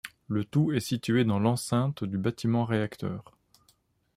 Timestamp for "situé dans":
0.79-1.37